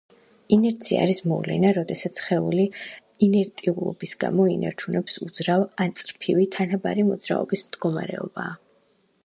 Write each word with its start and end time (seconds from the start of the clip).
ინერცია 0.55 1.01
არის 1.07 1.19
მოვლენა, 1.31 1.73
როდესაც 1.77 2.21
სხეული 2.21 2.65
ინერტიულობის 3.27 4.13
გამო 4.25 4.47
ინარჩუნებს 4.55 5.21
უძრავ 5.27 5.65
ან 5.85 5.93
წრფივი 6.01 6.47
თანაბარი 6.57 7.09
მოძრაობის 7.13 7.67
მდგომარეობაა. 7.69 8.57